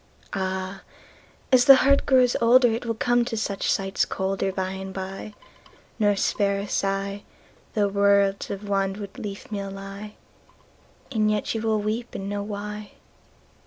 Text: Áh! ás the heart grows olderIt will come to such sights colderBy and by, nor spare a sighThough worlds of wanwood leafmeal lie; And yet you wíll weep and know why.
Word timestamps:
Áh! 0.33 0.81
ás 1.53 1.65
the 1.65 1.75
heart 1.75 2.07
grows 2.07 2.35
olderIt 2.41 2.85
will 2.85 2.95
come 2.95 3.23
to 3.23 3.37
such 3.37 3.71
sights 3.71 4.03
colderBy 4.03 4.81
and 4.81 4.95
by, 4.95 5.35
nor 5.99 6.15
spare 6.15 6.57
a 6.59 6.63
sighThough 6.65 7.93
worlds 7.93 8.49
of 8.49 8.61
wanwood 8.67 9.13
leafmeal 9.19 9.69
lie; 9.71 10.15
And 11.11 11.29
yet 11.29 11.53
you 11.53 11.61
wíll 11.61 11.83
weep 11.83 12.15
and 12.15 12.27
know 12.27 12.41
why. 12.41 12.93